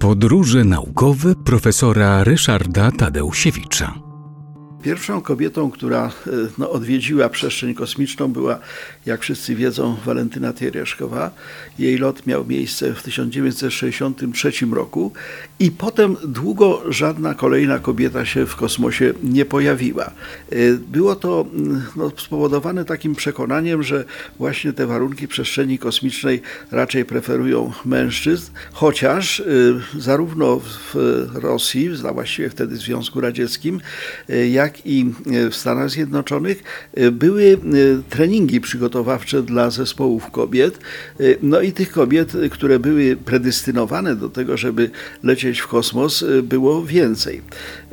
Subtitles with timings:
[0.00, 3.94] Podróże naukowe profesora Ryszarda Tadeusiewicza.
[4.82, 8.58] Pierwszą kobietą, która e, no, odwiedziła przestrzeń kosmiczną była,
[9.06, 11.30] jak wszyscy wiedzą, Walentyna Tereszkowa.
[11.78, 15.12] Jej lot miał miejsce w 1963 roku
[15.60, 20.04] i potem długo żadna kolejna kobieta się w kosmosie nie pojawiła.
[20.04, 24.04] E, Było to mm, no, spowodowane takim przekonaniem, że
[24.38, 30.94] właśnie te warunki przestrzeni kosmicznej raczej preferują mężczyzn, chociaż y, zarówno w
[31.34, 33.80] Rosji, właściwie wtedy w Związku Radzieckim,
[34.30, 35.12] y, jak i
[35.50, 36.62] w Stanach Zjednoczonych
[37.12, 37.58] były
[38.10, 40.78] treningi przygotowawcze dla zespołów kobiet.
[41.42, 44.90] No i tych kobiet, które były predestynowane do tego, żeby
[45.22, 47.42] lecieć w kosmos, y, było więcej.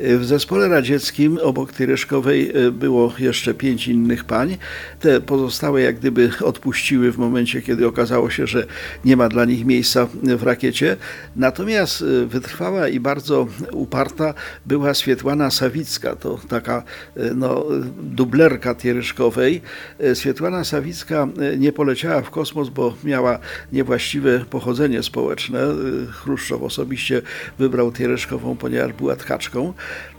[0.00, 4.56] Y, W zespole radzieckim obok Tyreszkowej y, było jeszcze pięć innych pań.
[5.00, 8.66] Te pozostałe jak gdyby odpuściły w momencie, kiedy okazało się, że
[9.04, 10.96] nie ma dla nich miejsca w rakiecie.
[11.36, 14.34] Natomiast wytrwała i bardzo uparta
[14.66, 16.16] była Swietłana Sawicka.
[16.16, 16.82] To taka
[17.34, 17.64] no,
[18.02, 19.62] dublerka Tieryszkowej.
[20.14, 23.38] Swietłana Sawicka nie poleciała w kosmos, bo miała
[23.72, 25.60] niewłaściwe pochodzenie społeczne.
[26.10, 27.22] Chruszczow osobiście
[27.58, 29.74] wybrał Tieryszkową, ponieważ była tkaczką.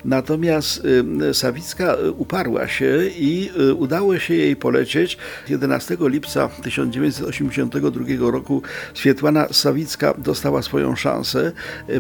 [0.06, 0.86] Natomiast
[1.30, 5.18] y, Sawicka y, uparła się i y, udało się jej polecieć.
[5.50, 8.62] 11 lipca 1982 roku
[8.94, 11.52] Swietłana Sawicka dostała swoją szansę.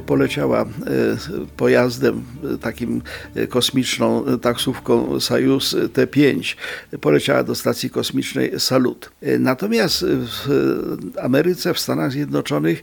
[0.05, 0.65] Poleciała
[1.57, 2.23] pojazdem
[2.61, 3.01] takim
[3.49, 6.55] kosmiczną taksówką Sojus T5.
[7.01, 9.11] Poleciała do stacji kosmicznej Salut.
[9.39, 10.47] Natomiast w
[11.21, 12.81] Ameryce, w Stanach Zjednoczonych,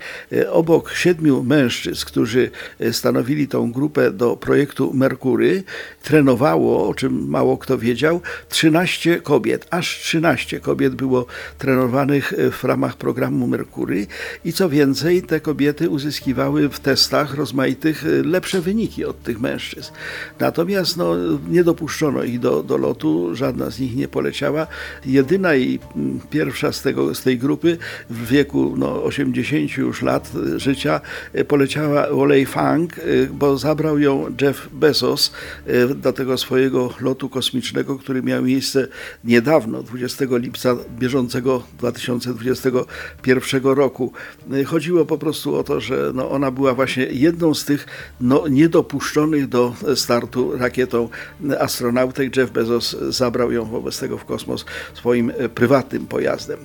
[0.50, 2.35] obok siedmiu mężczyzn, którzy
[2.80, 5.64] y, stanowili tą grupę do projektu Merkury,
[6.02, 9.66] trenowało, o czym mało kto wiedział, 13 kobiet.
[9.70, 11.26] Aż 13 kobiet było
[11.58, 14.06] trenowanych y, w ramach programu Merkury
[14.44, 19.92] i co więcej, te kobiety uzyskiwały w testach rozmaitych y, lepsze wyniki od tych mężczyzn.
[20.40, 21.14] Natomiast no,
[21.48, 24.66] nie dopuszczono ich do, do lotu, żadna z nich nie poleciała.
[25.06, 25.78] Jedyna i
[26.30, 27.78] pierwsza z, tego, z tej grupy
[28.10, 31.00] w wieku no, 80 już lat życia
[31.48, 35.32] poleciała Olej Fang, y, bo zabrał ją Jeff Bezos
[35.68, 38.88] y, do tego swojego lotu kosmicznego, który miał miejsce
[39.24, 44.12] niedawno, 20 lipca bieżącego 2021 roku.
[44.52, 47.86] Y, Chodziło po prostu o to, że no, ona była właśnie jedną z tych
[48.20, 51.08] no, niedopuszczonych do startu rakietą
[51.58, 52.36] astronautek.
[52.36, 56.58] Jeff Bezos zabrał ją wobec tego w kosmos swoim prywatnym pojazdem.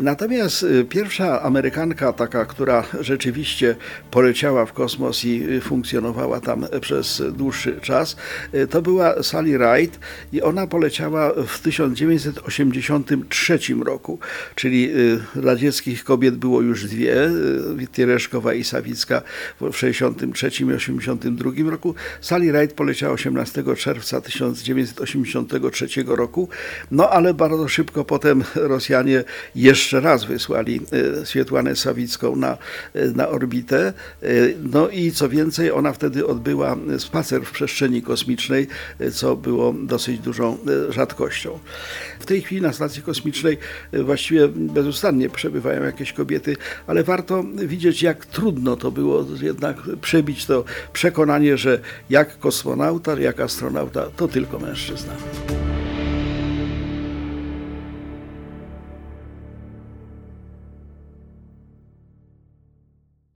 [0.00, 3.76] Natomiast pierwsza Amerykanka, taka, która rzeczywiście
[4.10, 8.16] poleciała w kosmos i e, funkcjonowała tam przez dłuższy czas,
[8.52, 9.98] e, to była Sally Ride
[10.32, 14.18] i ona poleciała w 1983 roku,
[14.54, 14.92] czyli e,
[15.42, 17.30] radzieckich kobiet było już dwie, e,
[17.92, 19.22] Tiereszkowa i Sawicka
[19.60, 21.94] w 63 i 82 roku.
[22.20, 26.48] Sally Ride poleciała 18 czerwca 1983 roku,
[26.90, 30.80] no ale bardzo szybko potem Rosjanie jeszcze raz wysłali
[31.20, 32.58] e, Swietłanę Sawicką na,
[32.94, 33.92] e, na orbitę.
[34.72, 38.66] No i co więcej, ona wtedy odbyła spacer w przestrzeni kosmicznej,
[39.12, 41.58] co było dosyć dużą e, rzadkością.
[42.20, 43.58] W tej chwili na stacji kosmicznej
[43.92, 46.56] e, właściwie bezustannie przebywają jakieś kobiety,
[46.86, 53.40] ale warto widzieć, jak trudno to było jednak przebić to przekonanie, że jak kosmonauta, jak
[53.40, 55.12] astronauta to tylko mężczyzna.